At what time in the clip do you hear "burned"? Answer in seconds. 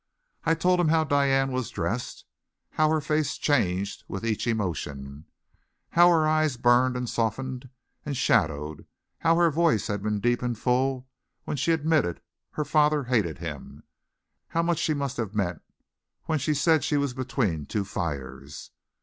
6.57-6.97